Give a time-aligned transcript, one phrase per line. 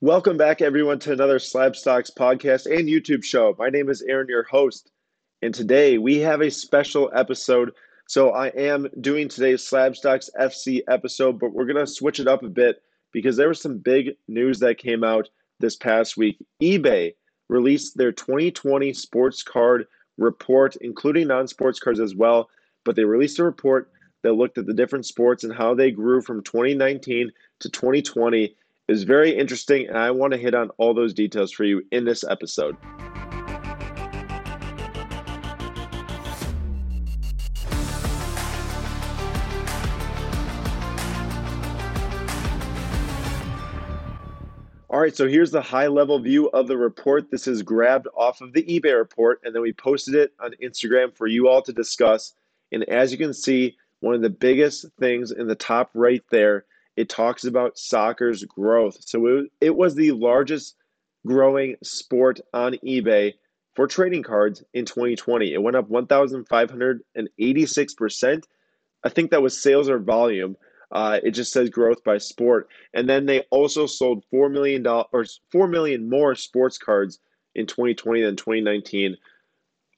[0.00, 3.56] Welcome back, everyone, to another Slabstox podcast and YouTube show.
[3.58, 4.92] My name is Aaron, your host,
[5.42, 7.72] and today we have a special episode.
[8.06, 12.44] So I am doing today's Slabstox FC episode, but we're going to switch it up
[12.44, 12.80] a bit
[13.12, 16.38] because there was some big news that came out this past week.
[16.62, 17.14] eBay
[17.48, 22.48] released their 2020 sports card report, including non sports cards as well,
[22.84, 23.90] but they released a report
[24.22, 28.54] that looked at the different sports and how they grew from 2019 to 2020
[28.88, 32.04] is very interesting, and I want to hit on all those details for you in
[32.06, 32.76] this episode.
[44.90, 47.30] All right, so here's the high level view of the report.
[47.30, 51.14] This is grabbed off of the eBay report, and then we posted it on Instagram
[51.14, 52.32] for you all to discuss.
[52.72, 56.64] And as you can see, one of the biggest things in the top right there
[56.98, 58.98] it talks about soccer's growth.
[59.06, 60.74] So it, it was the largest
[61.24, 63.34] growing sport on eBay
[63.76, 65.54] for trading cards in 2020.
[65.54, 68.42] It went up 1,586%.
[69.04, 70.56] I think that was sales or volume.
[70.90, 72.66] Uh, it just says growth by sport.
[72.92, 77.20] And then they also sold $4 million or 4 million more sports cards
[77.54, 79.16] in 2020 than 2019,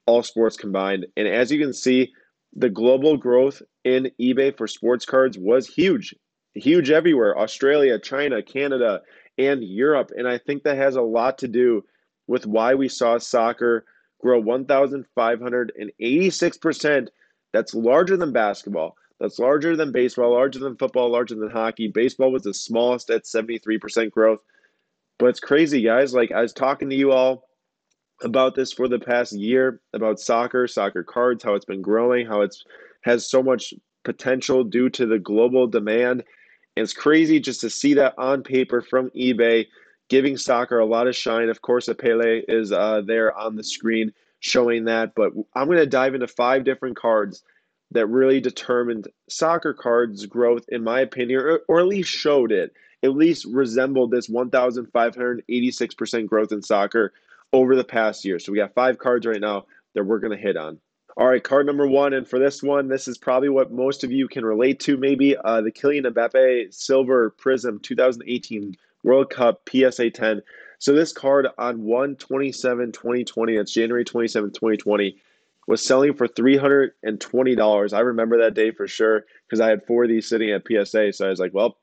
[0.04, 1.06] all sports combined.
[1.16, 2.12] And as you can see,
[2.54, 6.14] the global growth in eBay for sports cards was huge
[6.54, 9.00] huge everywhere Australia, China, Canada,
[9.38, 10.10] and Europe.
[10.16, 11.84] And I think that has a lot to do
[12.26, 13.84] with why we saw soccer
[14.20, 17.08] grow 1,586%.
[17.52, 18.96] That's larger than basketball.
[19.18, 21.88] That's larger than baseball, larger than football, larger than hockey.
[21.88, 24.40] Baseball was the smallest at 73% growth.
[25.18, 26.14] But it's crazy, guys.
[26.14, 27.44] Like, I was talking to you all
[28.22, 32.40] about this for the past year about soccer, soccer cards, how it's been growing, how
[32.42, 32.64] it's
[33.02, 36.28] has so much potential due to the global demand and
[36.76, 39.66] it's crazy just to see that on paper from eBay,
[40.08, 41.48] giving soccer a lot of shine.
[41.48, 45.78] Of course, a Pele is uh, there on the screen showing that, but I'm going
[45.78, 47.42] to dive into five different cards
[47.92, 52.72] that really determined soccer cards' growth, in my opinion, or, or at least showed it,
[53.02, 57.12] at least resembled this 1,586% growth in soccer
[57.52, 58.38] over the past year.
[58.38, 60.78] So we got five cards right now that we're going to hit on.
[61.16, 64.12] All right, card number one, and for this one, this is probably what most of
[64.12, 64.96] you can relate to.
[64.96, 70.42] Maybe uh, the Kylian Mbappe Silver Prism 2018 World Cup PSA 10.
[70.78, 75.16] So this card on 127 2020, that's January 27, 2020,
[75.66, 77.92] was selling for $320.
[77.92, 81.12] I remember that day for sure because I had four of these sitting at PSA.
[81.12, 81.76] So I was like, well,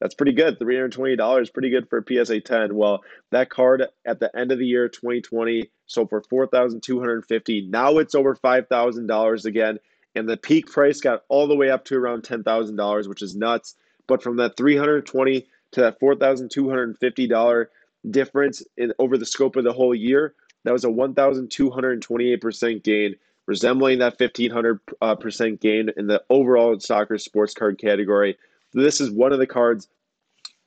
[0.00, 0.58] that's pretty good.
[0.58, 2.74] $320 is pretty good for a PSA 10.
[2.74, 8.14] Well, that card at the end of the year 2020 sold for 4250 Now it's
[8.14, 9.78] over $5,000 again.
[10.14, 13.74] And the peak price got all the way up to around $10,000, which is nuts.
[14.06, 17.66] But from that 320 to that $4,250
[18.10, 23.14] difference in over the scope of the whole year, that was a 1,228% gain,
[23.46, 25.14] resembling that 1,500% uh,
[25.60, 28.36] gain in the overall soccer sports card category.
[28.72, 29.88] This is one of the cards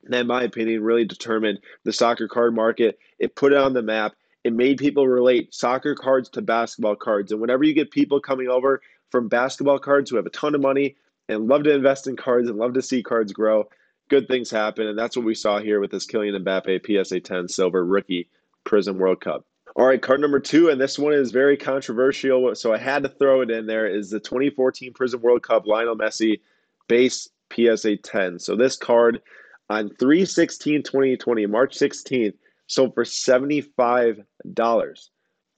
[0.03, 2.97] that, in my opinion, really determined the soccer card market.
[3.19, 4.13] It put it on the map.
[4.43, 7.31] It made people relate soccer cards to basketball cards.
[7.31, 10.61] And whenever you get people coming over from basketball cards who have a ton of
[10.61, 10.95] money
[11.29, 13.69] and love to invest in cards and love to see cards grow,
[14.09, 14.87] good things happen.
[14.87, 18.29] And that's what we saw here with this Kylian Mbappe PSA 10 Silver Rookie
[18.63, 19.45] Prism World Cup.
[19.75, 23.09] All right, card number two, and this one is very controversial, so I had to
[23.09, 26.41] throw it in there, is the 2014 Prism World Cup Lionel Messi
[26.89, 28.39] base PSA 10.
[28.39, 29.21] So this card
[29.69, 32.33] on 316 2020, March 16th,
[32.67, 34.23] sold for $75.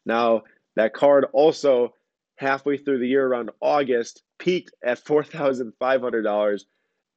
[0.06, 0.44] Now,
[0.76, 1.94] that card also
[2.38, 6.64] halfway through the year around August peaked at $4,500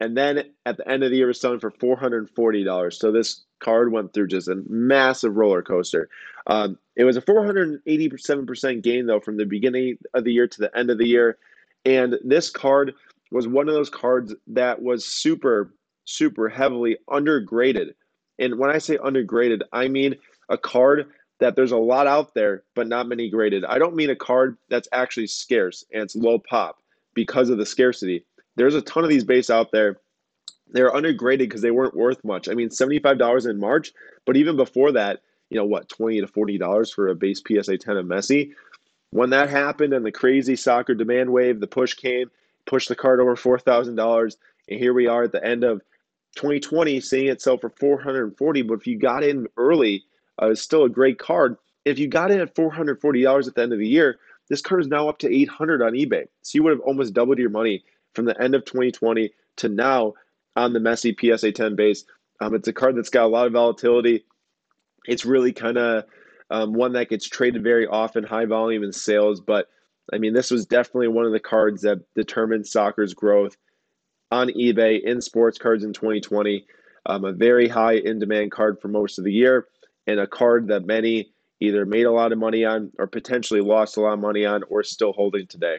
[0.01, 2.93] and then at the end of the year was selling for $440.
[2.93, 6.09] So this card went through just a massive roller coaster.
[6.47, 10.77] Um, it was a 487% gain though from the beginning of the year to the
[10.77, 11.39] end of the year.
[11.85, 12.95] And this card
[13.37, 15.75] was one of those cards that was super,
[16.07, 17.93] super heavily undergraded.
[18.39, 20.17] And when I say undergraded, I mean
[20.49, 21.07] a card
[21.39, 23.65] that there's a lot out there, but not many graded.
[23.65, 26.79] I don't mean a card that's actually scarce and it's low pop
[27.15, 28.25] because of the scarcity.
[28.57, 30.01] There's a ton of these base out there.
[30.69, 32.49] They're undergraded because they weren't worth much.
[32.49, 33.93] I mean, $75 in March,
[34.25, 37.99] but even before that, you know what, 20 to $40 for a base PSA 10
[37.99, 38.53] of Messi.
[39.11, 42.31] When that happened and the crazy soccer demand wave, the push came,
[42.67, 44.37] pushed the card over $4,000.
[44.69, 45.81] And here we are at the end of
[46.37, 50.05] 2020 seeing it sell for 440 But if you got in early,
[50.41, 51.57] uh, it's still a great card.
[51.85, 54.19] If you got in at $440 at the end of the year,
[54.49, 56.27] this card is now up to 800 on eBay.
[56.43, 57.85] So you would have almost doubled your money
[58.15, 60.15] from the end of 2020 to now
[60.55, 62.05] on the Messi PSA 10 base.
[62.41, 64.25] Um, it's a card that's got a lot of volatility.
[65.07, 66.05] It's really kind of
[66.51, 69.41] um, one that gets traded very often, high volume in sales.
[69.41, 69.69] But
[70.13, 73.57] I mean, this was definitely one of the cards that determined soccer's growth
[74.31, 76.67] on eBay in sports cards in 2020.
[77.07, 79.69] Um, a very high in demand card for most of the year,
[80.07, 81.31] and a card that many
[81.61, 84.63] either made a lot of money on or potentially lost a lot of money on
[84.69, 85.79] or still holding today.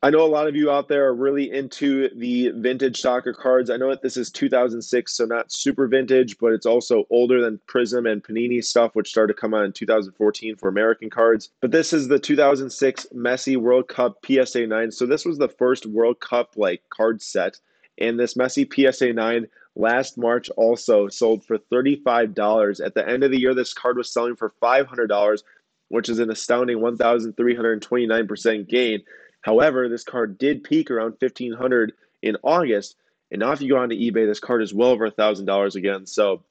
[0.00, 3.68] I know a lot of you out there are really into the vintage soccer cards.
[3.68, 7.58] I know that this is 2006, so not super vintage, but it's also older than
[7.66, 11.50] Prism and Panini stuff, which started to come out in 2014 for American cards.
[11.60, 14.92] But this is the 2006 Messi World Cup PSA 9.
[14.92, 17.58] So this was the first World Cup like card set.
[18.00, 22.84] And this Messi PSA 9 last March also sold for $35.
[22.84, 25.42] At the end of the year, this card was selling for $500,
[25.88, 29.02] which is an astounding 1,329% gain.
[29.48, 32.96] However, this card did peak around 1500 in August.
[33.30, 36.04] And now if you go onto eBay, this card is well over $1,000 again.
[36.04, 36.42] So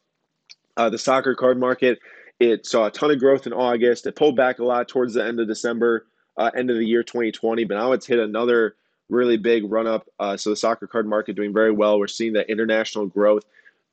[0.76, 2.00] uh, the soccer card market,
[2.40, 4.08] it saw a ton of growth in August.
[4.08, 6.08] It pulled back a lot towards the end of December,
[6.38, 8.76] uh, end of the year 2020, but now it's hit another
[9.10, 10.08] really big run up.
[10.20, 12.00] Uh, so the soccer card market doing very well.
[12.00, 13.44] We're seeing that international growth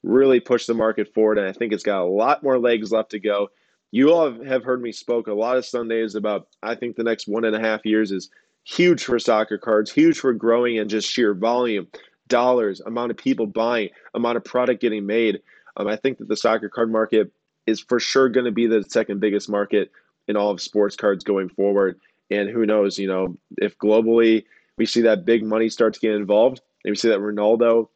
[0.02, 3.10] really push the market forward, and I think it's got a lot more legs left
[3.10, 3.48] to go.
[3.90, 7.28] You all have heard me spoke a lot of Sundays about I think the next
[7.28, 8.30] one and a half years is
[8.64, 11.86] huge for soccer cards, huge for growing and just sheer volume,
[12.28, 15.40] dollars, amount of people buying, amount of product getting made.
[15.76, 17.32] Um, I think that the soccer card market
[17.66, 19.90] is for sure going to be the second biggest market
[20.28, 22.00] in all of sports cards going forward.
[22.30, 24.44] And who knows, you know, if globally
[24.78, 27.88] we see that big money start to get involved, and we see that Ronaldo,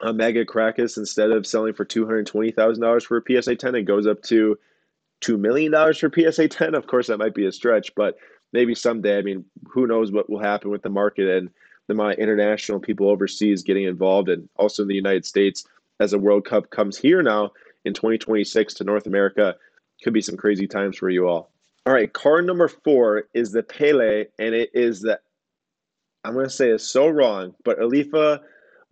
[0.00, 4.22] a Mega Craques, instead of selling for $220,000 for a PSA 10, it goes up
[4.24, 4.58] to
[5.22, 6.74] $2 million for PSA 10.
[6.74, 8.16] Of course, that might be a stretch, but
[8.56, 9.18] maybe someday.
[9.18, 11.50] I mean, who knows what will happen with the market and
[11.88, 15.64] the of international people overseas getting involved, and also in the United States
[16.00, 17.52] as a World Cup comes here now
[17.84, 19.54] in 2026 to North America.
[20.02, 21.50] Could be some crazy times for you all.
[21.84, 25.20] All right, card number four is the Pele, and it is the
[26.24, 28.40] I'm going to say it's so wrong, but Alifa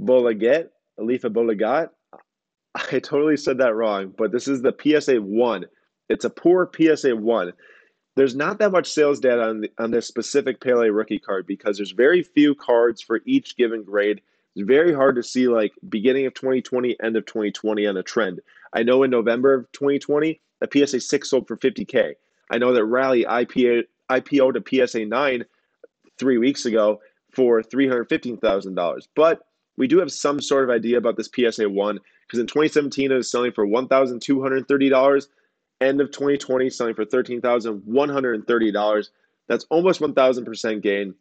[0.01, 0.69] Bolaget,
[1.01, 1.89] Alifa Bolagat.
[2.75, 5.65] I totally said that wrong, but this is the PSA 1.
[6.09, 7.53] It's a poor PSA 1
[8.17, 11.77] there's not that much sales data on, the, on this specific Pele rookie card because
[11.77, 14.21] there's very few cards for each given grade.
[14.55, 18.41] It's very hard to see like beginning of 2020, end of 2020 on a trend.
[18.73, 22.15] I know in November of 2020, a PSA 6 sold for 50K.
[22.51, 25.45] I know that Rally IPA, IPO'd a PSA 9
[26.19, 27.01] three weeks ago
[27.33, 29.09] for $315,000.
[29.17, 29.47] But
[29.77, 33.15] we do have some sort of idea about this PSA 1 because in 2017 it
[33.15, 35.27] was selling for $1,230
[35.85, 39.09] end of 2020 selling for $13,130.
[39.47, 41.15] That's almost 1,000% gain.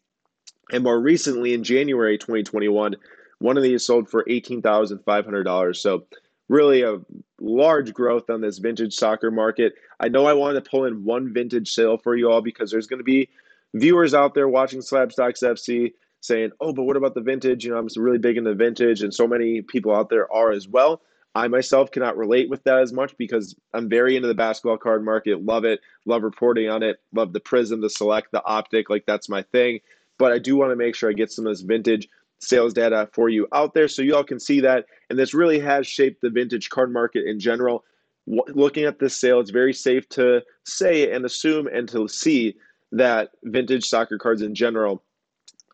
[0.72, 2.96] And more recently, in January 2021,
[3.40, 5.76] one of these sold for $18,500.
[5.76, 6.06] So,
[6.50, 7.00] really a
[7.40, 9.74] large growth on this vintage soccer market.
[10.00, 12.88] I know I wanted to pull in one vintage sale for you all because there's
[12.88, 13.30] going to be
[13.74, 17.66] viewers out there watching Slabstox FC saying, oh, but what about the vintage?
[17.66, 20.68] You know, I'm really big into vintage, and so many people out there are as
[20.68, 21.02] well.
[21.36, 25.04] I myself cannot relate with that as much because I'm very into the basketball card
[25.04, 25.44] market.
[25.44, 25.80] Love it.
[26.06, 26.98] Love reporting on it.
[27.14, 28.90] Love the prism, the select, the optic.
[28.90, 29.80] Like that's my thing.
[30.20, 32.08] But I do want to make sure I get some of this vintage
[32.40, 34.86] sales data for you out there so you all can see that.
[35.10, 37.84] And this really has shaped the vintage card market in general.
[38.28, 42.56] looking at this sale, it's very safe to say and assume and to see
[42.92, 45.04] that vintage soccer cards in general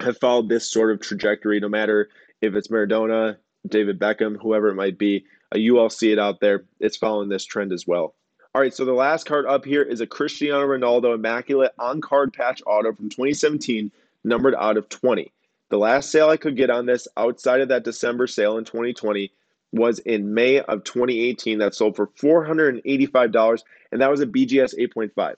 [0.02, 2.10] have followed this sort of trajectory, no matter
[2.42, 3.38] if it's Maradona,
[3.68, 5.26] David Beckham, whoever it might be.
[5.54, 6.64] Uh, you all see it out there.
[6.80, 8.16] It's following this trend as well.
[8.56, 12.34] All right, so the last card up here is a Cristiano Ronaldo Immaculate on card
[12.34, 13.92] patch auto from 2017,
[14.24, 15.32] numbered out of 20.
[15.70, 19.32] The last sale I could get on this outside of that December sale in 2020
[19.72, 25.36] was in May of 2018 that sold for $485, and that was a BGS 8.5.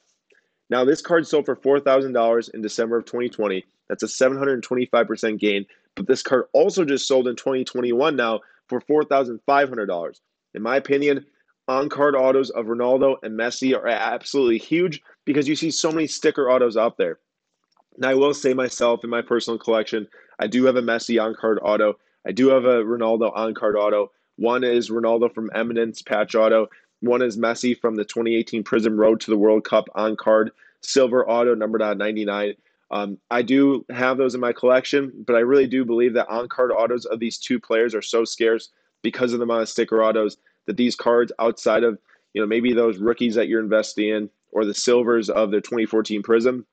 [0.70, 3.66] Now, this card sold for $4,000 in December of 2020.
[3.90, 5.66] That's a 725% gain.
[5.96, 10.20] But this card also just sold in 2021 now for $4,500.
[10.54, 11.26] In my opinion,
[11.68, 16.08] on card autos of Ronaldo and Messi are absolutely huge because you see so many
[16.08, 17.20] sticker autos out there.
[17.98, 20.08] Now, I will say myself in my personal collection,
[20.40, 21.98] I do have a Messi on card auto.
[22.26, 24.12] I do have a Ronaldo on card auto.
[24.38, 26.68] One is Ronaldo from Eminence patch auto.
[27.02, 31.28] One is Messi from the 2018 Prism Road to the World Cup on card silver
[31.28, 32.56] auto numbered at 99.
[32.92, 36.50] Um, I do have those in my collection, but I really do believe that on
[36.50, 38.70] card autos of these two players are so scarce
[39.02, 41.98] because of the amount of sticker autos that these cards outside of
[42.34, 46.22] you know maybe those rookies that you're investing in or the silvers of their 2014
[46.22, 46.66] Prism,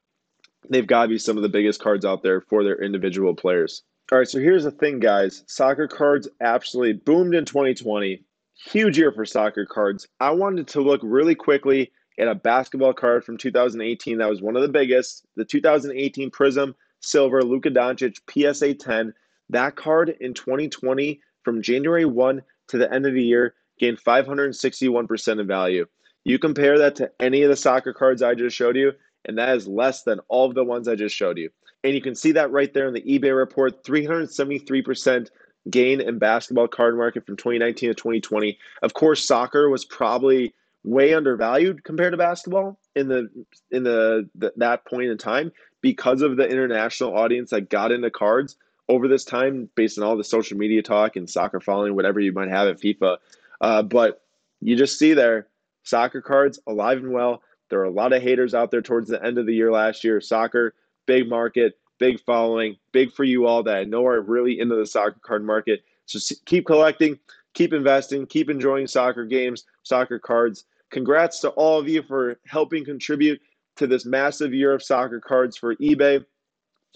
[0.69, 3.83] they've got to be some of the biggest cards out there for their individual players.
[4.11, 5.45] All right, so here's the thing, guys.
[5.47, 8.25] Soccer cards absolutely boomed in 2020.
[8.55, 10.09] huge year for soccer cards.
[10.19, 14.57] I wanted to look really quickly at a basketball card from 2018 that was one
[14.57, 19.15] of the biggest, the 2018 Prism Silver Luka Doncic PSA 10.
[19.51, 25.41] That card in 2020 from January 1 to the end of the year gained 561%
[25.41, 25.87] in value.
[26.25, 28.93] You compare that to any of the soccer cards I just showed you,
[29.25, 31.51] and that is less than all of the ones I just showed you.
[31.85, 35.31] And you can see that right there in the eBay report 373%
[35.71, 38.59] gain in basketball card market from 2019 to 2020.
[38.83, 40.55] Of course, soccer was probably
[40.85, 43.29] way undervalued compared to basketball in the
[43.71, 48.11] in the, the that point in time because of the international audience that got into
[48.11, 48.57] cards
[48.89, 52.33] over this time based on all the social media talk and soccer following whatever you
[52.33, 53.19] might have at FIFA.
[53.61, 54.23] Uh, but
[54.61, 55.49] you just see there
[55.83, 57.43] soccer cards alive and well.
[57.71, 60.05] There are a lot of haters out there towards the end of the year last
[60.05, 60.21] year.
[60.21, 60.75] Soccer,
[61.07, 64.87] big market, big following, big for you all that I know are really into the
[64.87, 65.85] soccer card market.
[66.07, 67.19] So keep collecting,
[67.55, 70.65] keep investing, keep enjoying soccer games, soccer cards.
[70.91, 73.41] Congrats to all of you for helping contribute
[73.77, 76.25] to this massive year of soccer cards for eBay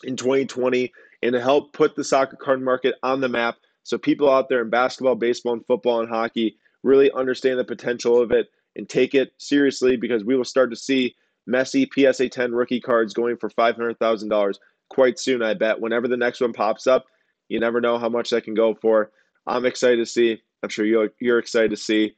[0.05, 0.93] in 2020
[1.23, 4.63] and to help put the soccer card market on the map so people out there
[4.63, 9.15] in basketball, baseball, and football and hockey really understand the potential of it and take
[9.15, 11.15] it seriously because we will start to see
[11.49, 14.55] Messi PSA 10 rookie cards going for $500,000
[14.89, 15.81] quite soon, I bet.
[15.81, 17.07] Whenever the next one pops up,
[17.49, 19.11] you never know how much that can go for.
[19.47, 20.43] I'm excited to see.
[20.63, 22.15] I'm sure you're, you're excited to see.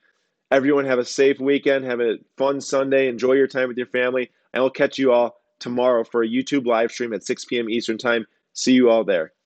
[0.50, 1.84] Everyone have a safe weekend.
[1.84, 3.08] Have a fun Sunday.
[3.08, 4.30] Enjoy your time with your family.
[4.52, 7.68] And I'll catch you all tomorrow for a YouTube live stream at 6 p.m.
[7.68, 8.26] Eastern Time.
[8.52, 9.34] See you all there.